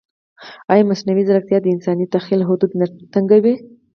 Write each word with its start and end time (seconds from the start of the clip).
ایا 0.71 0.85
مصنوعي 0.91 1.23
ځیرکتیا 1.27 1.59
د 1.61 1.65
انساني 1.73 2.05
تخیل 2.15 2.41
حدود 2.49 2.71
نه 2.79 2.85
تنګوي؟ 3.13 3.55